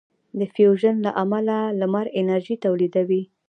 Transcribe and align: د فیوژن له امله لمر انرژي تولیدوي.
د 0.39 0.41
فیوژن 0.53 0.95
له 1.05 1.11
امله 1.23 1.57
لمر 1.79 2.05
انرژي 2.19 2.55
تولیدوي. 2.65 3.21